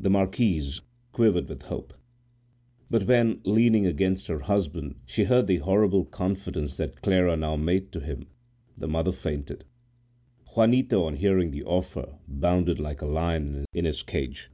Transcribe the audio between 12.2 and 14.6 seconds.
bounded like a lion in his cage.